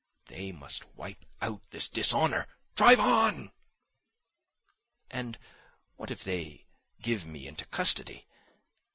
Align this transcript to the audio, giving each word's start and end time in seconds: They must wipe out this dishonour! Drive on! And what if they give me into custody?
They 0.29 0.51
must 0.51 0.87
wipe 0.95 1.27
out 1.43 1.61
this 1.69 1.87
dishonour! 1.87 2.47
Drive 2.75 2.99
on! 2.99 3.51
And 5.11 5.37
what 5.95 6.09
if 6.09 6.23
they 6.23 6.65
give 7.03 7.27
me 7.27 7.45
into 7.45 7.65
custody? 7.67 8.25